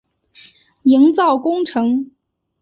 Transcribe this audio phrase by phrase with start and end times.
[0.81, 2.09] 营造工程